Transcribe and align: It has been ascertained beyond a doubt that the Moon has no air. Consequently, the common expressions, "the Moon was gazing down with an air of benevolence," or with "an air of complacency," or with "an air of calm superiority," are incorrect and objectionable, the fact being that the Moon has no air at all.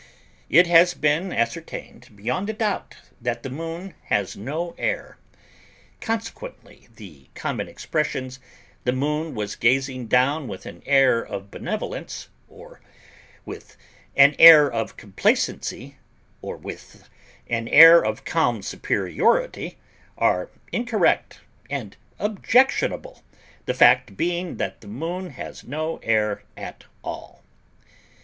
It 0.49 0.65
has 0.65 0.95
been 0.95 1.31
ascertained 1.31 2.09
beyond 2.15 2.49
a 2.49 2.53
doubt 2.53 2.95
that 3.21 3.43
the 3.43 3.51
Moon 3.51 3.93
has 4.05 4.35
no 4.35 4.73
air. 4.79 5.17
Consequently, 5.99 6.87
the 6.95 7.27
common 7.35 7.67
expressions, 7.67 8.39
"the 8.83 8.93
Moon 8.93 9.35
was 9.35 9.55
gazing 9.55 10.07
down 10.07 10.47
with 10.47 10.65
an 10.65 10.81
air 10.87 11.21
of 11.23 11.51
benevolence," 11.51 12.29
or 12.49 12.81
with 13.45 13.77
"an 14.15 14.35
air 14.39 14.73
of 14.73 14.97
complacency," 14.97 15.97
or 16.41 16.57
with 16.57 17.07
"an 17.47 17.67
air 17.67 18.03
of 18.03 18.25
calm 18.25 18.63
superiority," 18.63 19.77
are 20.17 20.49
incorrect 20.71 21.41
and 21.69 21.95
objectionable, 22.17 23.21
the 23.67 23.75
fact 23.75 24.17
being 24.17 24.57
that 24.57 24.81
the 24.81 24.87
Moon 24.87 25.29
has 25.29 25.63
no 25.63 25.97
air 26.01 26.41
at 26.57 26.85
all. 27.03 27.43